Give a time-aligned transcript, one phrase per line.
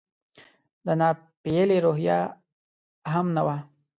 [0.85, 2.19] د ناپیېلې روحیه
[3.11, 3.57] هم نه وه.